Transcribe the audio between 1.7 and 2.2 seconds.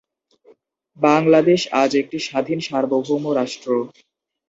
আজ একটি